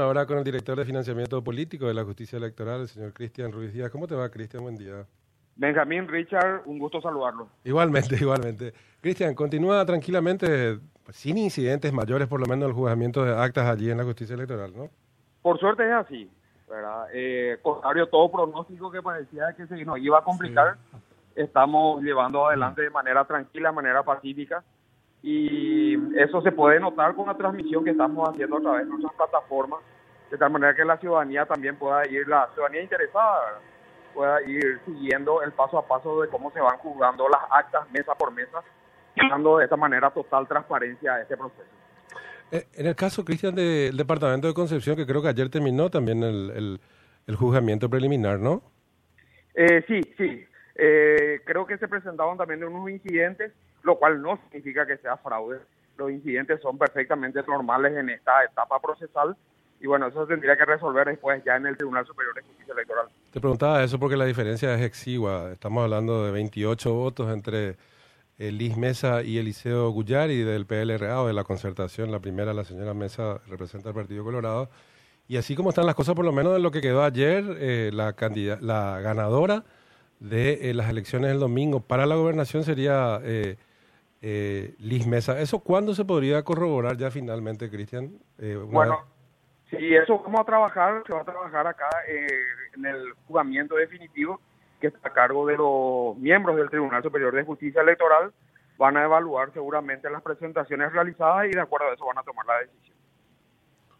Ahora 0.00 0.24
con 0.24 0.38
el 0.38 0.44
director 0.44 0.78
de 0.78 0.84
financiamiento 0.84 1.44
político 1.44 1.86
de 1.86 1.94
la 1.94 2.04
justicia 2.04 2.38
electoral, 2.38 2.80
el 2.80 2.88
señor 2.88 3.12
Cristian 3.12 3.52
Ruiz 3.52 3.72
Díaz. 3.72 3.90
¿Cómo 3.90 4.06
te 4.06 4.14
va, 4.14 4.30
Cristian? 4.30 4.62
Buen 4.62 4.76
día. 4.76 5.04
Benjamín, 5.56 6.08
Richard, 6.08 6.62
un 6.64 6.78
gusto 6.78 7.02
saludarlo. 7.02 7.48
Igualmente, 7.64 8.16
igualmente. 8.20 8.72
Cristian, 9.02 9.34
continúa 9.34 9.84
tranquilamente, 9.84 10.78
sin 11.10 11.36
incidentes 11.36 11.92
mayores, 11.92 12.28
por 12.28 12.40
lo 12.40 12.46
menos 12.46 12.68
el 12.68 12.74
juzgamiento 12.74 13.24
de 13.24 13.36
actas 13.36 13.66
allí 13.66 13.90
en 13.90 13.98
la 13.98 14.04
justicia 14.04 14.34
electoral, 14.34 14.72
¿no? 14.74 14.88
Por 15.42 15.58
suerte 15.58 15.86
es 15.86 15.92
así, 15.92 16.30
¿verdad? 16.68 17.08
Eh, 17.12 17.58
contrario 17.62 18.04
a 18.04 18.10
todo 18.10 18.30
pronóstico 18.30 18.90
que 18.90 19.02
parecía 19.02 19.52
que 19.54 19.66
se 19.66 19.84
nos 19.84 19.98
iba 19.98 20.18
a 20.18 20.22
complicar, 20.24 20.78
estamos 21.34 22.02
llevando 22.02 22.46
adelante 22.46 22.82
de 22.82 22.90
manera 22.90 23.24
tranquila, 23.26 23.68
de 23.68 23.74
manera 23.74 24.02
pacífica 24.02 24.64
y 25.22 26.18
eso 26.18 26.40
se 26.42 26.52
puede 26.52 26.80
notar 26.80 27.14
con 27.14 27.26
la 27.26 27.36
transmisión 27.36 27.84
que 27.84 27.90
estamos 27.90 28.28
haciendo 28.28 28.56
a 28.56 28.60
través 28.60 28.84
de 28.84 28.90
nuestras 28.90 29.14
plataformas, 29.14 29.80
de 30.30 30.38
tal 30.38 30.50
manera 30.50 30.74
que 30.74 30.84
la 30.84 30.96
ciudadanía 30.98 31.44
también 31.46 31.76
pueda 31.76 32.06
ir, 32.08 32.26
la 32.26 32.48
ciudadanía 32.54 32.82
interesada 32.82 33.60
pueda 34.14 34.42
ir 34.42 34.80
siguiendo 34.84 35.42
el 35.42 35.52
paso 35.52 35.78
a 35.78 35.86
paso 35.86 36.22
de 36.22 36.28
cómo 36.28 36.50
se 36.52 36.60
van 36.60 36.78
juzgando 36.78 37.28
las 37.28 37.40
actas 37.50 37.90
mesa 37.90 38.14
por 38.14 38.32
mesa, 38.32 38.62
dando 39.28 39.58
de 39.58 39.64
esta 39.64 39.76
manera 39.76 40.10
total 40.10 40.48
transparencia 40.48 41.14
a 41.14 41.22
este 41.22 41.36
proceso. 41.36 41.68
Eh, 42.52 42.66
en 42.74 42.86
el 42.86 42.96
caso, 42.96 43.24
Cristian, 43.24 43.54
del 43.54 43.96
Departamento 43.96 44.48
de 44.48 44.54
Concepción, 44.54 44.96
que 44.96 45.06
creo 45.06 45.22
que 45.22 45.28
ayer 45.28 45.48
terminó 45.48 45.88
también 45.90 46.22
el, 46.22 46.80
el, 47.26 47.36
juzgamiento 47.36 47.88
preliminar, 47.88 48.40
¿no? 48.40 48.62
Eh, 49.54 49.84
sí, 49.86 50.00
sí. 50.16 50.44
Eh, 50.74 51.19
creo 51.64 51.78
que 51.78 51.78
se 51.78 51.88
presentaban 51.88 52.36
también 52.36 52.64
unos 52.64 52.90
incidentes 52.90 53.52
lo 53.82 53.98
cual 53.98 54.20
no 54.20 54.38
significa 54.44 54.86
que 54.86 54.98
sea 54.98 55.16
fraude. 55.16 55.58
Los 55.96 56.10
incidentes 56.10 56.60
son 56.60 56.78
perfectamente 56.78 57.42
normales 57.46 57.96
en 57.96 58.10
esta 58.10 58.44
etapa 58.44 58.80
procesal 58.80 59.36
y 59.80 59.86
bueno, 59.86 60.08
eso 60.08 60.26
se 60.26 60.32
tendría 60.32 60.56
que 60.56 60.64
resolver 60.64 61.06
después 61.06 61.42
ya 61.44 61.56
en 61.56 61.66
el 61.66 61.76
Tribunal 61.76 62.06
Superior 62.06 62.34
de 62.34 62.42
Justicia 62.42 62.74
Electoral. 62.74 63.06
Te 63.30 63.40
preguntaba 63.40 63.82
eso 63.82 63.98
porque 63.98 64.16
la 64.16 64.26
diferencia 64.26 64.74
es 64.74 64.82
exigua. 64.82 65.52
Estamos 65.52 65.82
hablando 65.82 66.24
de 66.24 66.32
28 66.32 66.92
votos 66.92 67.32
entre 67.32 67.76
Liz 68.36 68.76
Mesa 68.76 69.22
y 69.22 69.38
Eliseo 69.38 69.90
Guyari 69.90 70.42
del 70.42 70.66
PLRA 70.66 71.22
o 71.22 71.26
de 71.26 71.32
la 71.32 71.44
concertación. 71.44 72.10
La 72.10 72.20
primera, 72.20 72.52
la 72.52 72.64
señora 72.64 72.92
Mesa, 72.92 73.40
representa 73.48 73.88
al 73.88 73.94
Partido 73.94 74.24
Colorado. 74.24 74.68
Y 75.28 75.36
así 75.36 75.54
como 75.54 75.70
están 75.70 75.86
las 75.86 75.94
cosas, 75.94 76.14
por 76.14 76.24
lo 76.24 76.32
menos 76.32 76.52
de 76.52 76.58
lo 76.58 76.70
que 76.70 76.80
quedó 76.80 77.02
ayer, 77.02 77.44
eh, 77.58 77.90
la, 77.92 78.14
la 78.60 79.00
ganadora 79.00 79.64
de 80.20 80.70
eh, 80.70 80.74
las 80.74 80.88
elecciones 80.88 81.30
del 81.30 81.40
domingo 81.40 81.80
para 81.80 82.06
la 82.06 82.14
gobernación 82.14 82.62
sería 82.62 83.20
eh, 83.24 83.56
eh, 84.22 84.74
Liz 84.78 85.06
Mesa. 85.06 85.40
¿Eso 85.40 85.60
cuándo 85.60 85.94
se 85.94 86.04
podría 86.04 86.42
corroborar 86.42 86.96
ya 86.96 87.10
finalmente, 87.10 87.70
Cristian? 87.70 88.18
Eh, 88.38 88.54
bueno, 88.54 89.00
sí, 89.70 89.94
eso 89.94 90.22
vamos 90.22 90.40
a 90.40 90.44
trabajar, 90.44 91.02
se 91.06 91.12
va 91.12 91.22
a 91.22 91.24
trabajar 91.24 91.66
acá 91.66 91.88
eh, 92.06 92.26
en 92.76 92.84
el 92.84 93.12
juzgamiento 93.26 93.76
definitivo 93.76 94.40
que 94.78 94.88
está 94.88 95.08
a 95.08 95.12
cargo 95.12 95.46
de 95.46 95.56
los 95.56 96.16
miembros 96.18 96.56
del 96.56 96.70
Tribunal 96.70 97.02
Superior 97.02 97.34
de 97.34 97.44
Justicia 97.44 97.82
Electoral. 97.82 98.32
Van 98.78 98.96
a 98.96 99.04
evaluar 99.04 99.52
seguramente 99.52 100.08
las 100.08 100.22
presentaciones 100.22 100.90
realizadas 100.92 101.46
y 101.46 101.50
de 101.50 101.60
acuerdo 101.60 101.88
a 101.88 101.94
eso 101.94 102.06
van 102.06 102.18
a 102.18 102.22
tomar 102.22 102.46
la 102.46 102.60
decisión. 102.60 102.96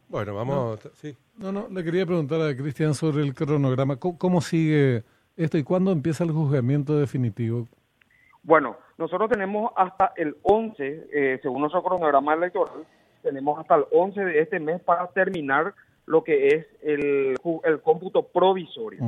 Bueno, 0.08 0.34
vamos, 0.34 0.84
no, 0.84 0.90
sí. 0.94 1.16
No, 1.36 1.52
no, 1.52 1.68
le 1.70 1.84
quería 1.84 2.06
preguntar 2.06 2.40
a 2.40 2.56
Cristian 2.56 2.94
sobre 2.94 3.22
el 3.22 3.34
cronograma. 3.34 3.96
¿Cómo 3.96 4.40
sigue 4.40 5.04
esto 5.36 5.58
y 5.58 5.64
cuándo 5.64 5.92
empieza 5.92 6.24
el 6.24 6.32
juzgamiento 6.32 6.98
definitivo? 6.98 7.68
Bueno, 8.42 8.76
nosotros 8.98 9.30
tenemos 9.30 9.72
hasta 9.76 10.12
el 10.16 10.36
11, 10.42 11.08
eh, 11.12 11.38
según 11.42 11.60
nuestro 11.60 11.82
cronograma 11.82 12.34
electoral, 12.34 12.86
tenemos 13.22 13.58
hasta 13.58 13.76
el 13.76 13.84
11 13.92 14.24
de 14.24 14.40
este 14.40 14.60
mes 14.60 14.80
para 14.82 15.06
terminar 15.08 15.74
lo 16.06 16.24
que 16.24 16.48
es 16.48 16.66
el, 16.82 17.36
el 17.64 17.80
cómputo 17.82 18.22
provisorio. 18.22 19.04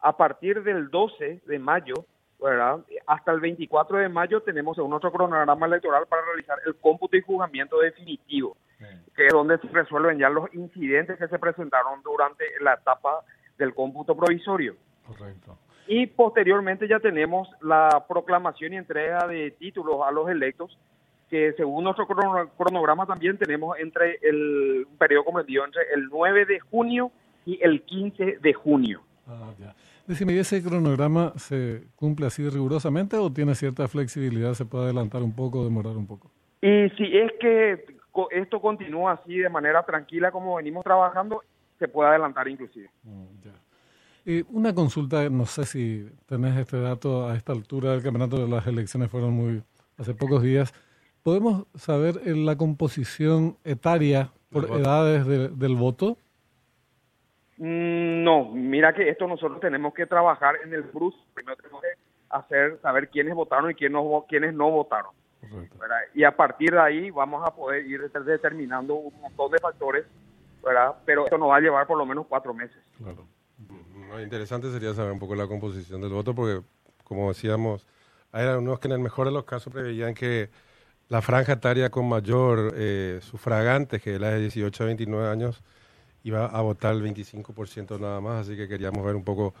A 0.00 0.16
partir 0.16 0.62
del 0.62 0.90
12 0.90 1.42
de 1.44 1.58
mayo, 1.58 1.94
¿verdad? 2.40 2.80
hasta 3.06 3.32
el 3.32 3.40
24 3.40 3.98
de 3.98 4.08
mayo 4.08 4.40
tenemos 4.42 4.76
según 4.76 4.90
nuestro 4.90 5.12
cronograma 5.12 5.66
electoral 5.66 6.06
para 6.06 6.22
realizar 6.22 6.58
el 6.66 6.76
cómputo 6.76 7.16
y 7.16 7.22
juzgamiento 7.22 7.78
definitivo, 7.80 8.56
que 9.14 9.26
es 9.26 9.32
donde 9.32 9.58
se 9.58 9.68
resuelven 9.68 10.18
ya 10.18 10.28
los 10.30 10.52
incidentes 10.54 11.18
que 11.18 11.28
se 11.28 11.38
presentaron 11.38 12.00
durante 12.02 12.44
la 12.60 12.74
etapa 12.74 13.24
del 13.58 13.74
cómputo 13.74 14.16
provisorio. 14.16 14.76
Correcto. 15.08 15.58
Y 15.86 16.06
posteriormente 16.06 16.86
ya 16.86 17.00
tenemos 17.00 17.48
la 17.62 18.04
proclamación 18.06 18.74
y 18.74 18.76
entrega 18.76 19.26
de 19.26 19.52
títulos 19.52 20.00
a 20.06 20.12
los 20.12 20.28
electos, 20.28 20.78
que 21.30 21.54
según 21.54 21.84
nuestro 21.84 22.06
cronograma 22.06 23.06
también 23.06 23.38
tenemos 23.38 23.78
entre 23.78 24.18
el 24.22 24.86
un 24.88 24.96
periodo 24.98 25.24
comprendido 25.24 25.64
entre 25.64 25.82
el 25.94 26.08
9 26.08 26.44
de 26.44 26.60
junio 26.60 27.10
y 27.46 27.58
el 27.62 27.82
15 27.82 28.38
de 28.40 28.52
junio. 28.52 29.00
Ah, 29.26 29.52
ya. 29.58 29.74
Decime, 30.06 30.34
¿y 30.34 30.38
ese 30.38 30.62
cronograma 30.62 31.32
se 31.36 31.84
cumple 31.96 32.26
así 32.26 32.48
rigurosamente 32.48 33.16
o 33.16 33.32
tiene 33.32 33.54
cierta 33.54 33.88
flexibilidad? 33.88 34.54
¿Se 34.54 34.64
puede 34.64 34.84
adelantar 34.84 35.22
un 35.22 35.34
poco, 35.34 35.64
demorar 35.64 35.96
un 35.96 36.06
poco? 36.06 36.30
Y 36.60 36.88
si 36.96 37.16
es 37.16 37.32
que 37.40 37.84
esto 38.30 38.60
continúa 38.60 39.12
así 39.12 39.36
de 39.36 39.48
manera 39.48 39.82
tranquila 39.84 40.30
como 40.30 40.56
venimos 40.56 40.84
trabajando, 40.84 41.42
se 41.78 41.88
puede 41.88 42.10
adelantar 42.10 42.48
inclusive. 42.48 42.90
Mm, 43.02 43.37
ya 44.28 44.44
una 44.50 44.74
consulta, 44.74 45.28
no 45.30 45.46
sé 45.46 45.64
si 45.64 46.10
tenés 46.26 46.56
este 46.58 46.80
dato 46.80 47.28
a 47.28 47.36
esta 47.36 47.52
altura 47.52 47.92
del 47.92 48.02
campeonato, 48.02 48.46
las 48.46 48.66
elecciones 48.66 49.10
fueron 49.10 49.32
muy 49.32 49.62
hace 49.96 50.14
pocos 50.14 50.42
días. 50.42 50.74
¿Podemos 51.22 51.66
saber 51.74 52.26
la 52.26 52.56
composición 52.56 53.56
etaria 53.64 54.30
por 54.50 54.66
edades 54.66 55.26
del 55.26 55.76
voto? 55.76 56.16
Mm, 57.56 58.22
no, 58.22 58.50
mira 58.52 58.92
que 58.92 59.08
esto 59.08 59.26
nosotros 59.26 59.60
tenemos 59.60 59.92
que 59.94 60.06
trabajar 60.06 60.56
en 60.64 60.72
el 60.72 60.82
BRUS. 60.82 61.14
Primero 61.34 61.56
tenemos 61.56 61.82
que 61.82 61.88
hacer, 62.30 62.78
saber 62.80 63.08
quiénes 63.08 63.34
votaron 63.34 63.70
y 63.70 63.74
quiénes 63.74 64.02
no, 64.02 64.24
quiénes 64.28 64.54
no 64.54 64.70
votaron. 64.70 65.12
Y 66.14 66.24
a 66.24 66.36
partir 66.36 66.72
de 66.72 66.80
ahí 66.80 67.10
vamos 67.10 67.46
a 67.46 67.54
poder 67.54 67.86
ir 67.86 68.10
determinando 68.10 68.94
un 68.94 69.20
montón 69.20 69.50
de 69.50 69.58
factores, 69.58 70.04
¿verdad? 70.62 70.96
pero 71.04 71.24
esto 71.24 71.38
nos 71.38 71.50
va 71.50 71.56
a 71.56 71.60
llevar 71.60 71.86
por 71.86 71.96
lo 71.96 72.04
menos 72.04 72.26
cuatro 72.28 72.52
meses. 72.52 72.76
Claro 72.98 73.24
interesante 74.22 74.70
sería 74.70 74.94
saber 74.94 75.12
un 75.12 75.18
poco 75.18 75.34
la 75.34 75.46
composición 75.46 76.00
del 76.00 76.10
voto, 76.10 76.34
porque, 76.34 76.62
como 77.04 77.28
decíamos, 77.28 77.86
hay 78.32 78.46
unos 78.46 78.78
que 78.78 78.88
en 78.88 78.92
el 78.92 79.00
mejor 79.00 79.26
de 79.26 79.32
los 79.32 79.44
casos 79.44 79.72
preveían 79.72 80.14
que 80.14 80.50
la 81.08 81.22
franja 81.22 81.54
etaria 81.54 81.90
con 81.90 82.08
mayor 82.08 82.74
eh, 82.76 83.20
sufragante, 83.22 84.00
que 84.00 84.14
es 84.14 84.20
la 84.20 84.30
de 84.30 84.40
18 84.40 84.82
a 84.82 84.86
29 84.86 85.28
años, 85.28 85.62
iba 86.24 86.46
a 86.46 86.60
votar 86.60 86.94
el 86.94 87.02
25% 87.02 87.98
nada 87.98 88.20
más, 88.20 88.46
así 88.46 88.56
que 88.56 88.68
queríamos 88.68 89.04
ver 89.04 89.16
un 89.16 89.24
poco 89.24 89.54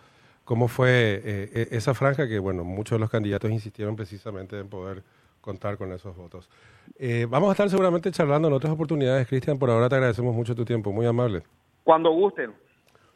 cómo 0.44 0.68
fue 0.68 1.22
eh, 1.24 1.68
e, 1.70 1.76
esa 1.76 1.94
franja, 1.94 2.28
que 2.28 2.38
bueno, 2.38 2.64
muchos 2.64 2.96
de 2.96 3.00
los 3.00 3.10
candidatos 3.10 3.50
insistieron 3.50 3.96
precisamente 3.96 4.58
en 4.58 4.68
poder 4.68 5.02
contar 5.40 5.78
con 5.78 5.92
esos 5.92 6.14
votos. 6.16 6.50
Eh, 6.98 7.26
vamos 7.28 7.48
a 7.48 7.52
estar 7.52 7.70
seguramente 7.70 8.10
charlando 8.10 8.48
en 8.48 8.54
otras 8.54 8.72
oportunidades, 8.72 9.26
Cristian, 9.26 9.58
por 9.58 9.70
ahora 9.70 9.88
te 9.88 9.94
agradecemos 9.94 10.34
mucho 10.34 10.54
tu 10.54 10.64
tiempo, 10.64 10.92
muy 10.92 11.06
amable. 11.06 11.42
Cuando 11.84 12.10
gusten. 12.10 12.52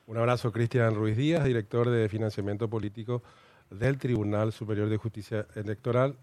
Un 0.07 0.17
abrazo, 0.17 0.51
Cristian 0.51 0.95
Ruiz 0.95 1.17
Díaz, 1.17 1.45
director 1.45 1.89
de 1.89 2.09
financiamiento 2.09 2.69
político 2.69 3.23
del 3.71 3.99
Tribunal 3.99 4.53
Superior 4.53 4.89
de 4.89 4.97
Justicia 4.97 5.47
Electoral. 5.55 6.17